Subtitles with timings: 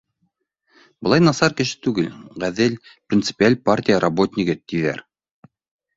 [1.07, 2.09] Былай насар кеше түгел,
[2.45, 2.79] ғәҙел,
[3.11, 5.09] принципиаль партия работнигы, тиҙәр